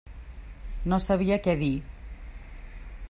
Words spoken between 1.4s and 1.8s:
què dir.